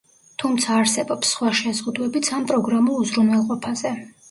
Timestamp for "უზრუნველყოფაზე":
3.07-3.97